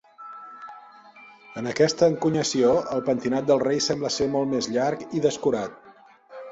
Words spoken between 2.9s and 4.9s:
el pentinat del rei sembla ser molt més